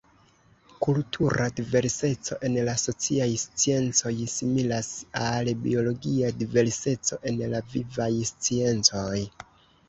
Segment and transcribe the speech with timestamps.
[0.83, 4.89] Kultura diverseco en la sociaj sciencoj similas
[5.27, 9.15] al biologia diverseco en la vivaj sciencoj.